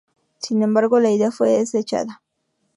[0.39, 2.23] Sin embargo, la idea fue desechada.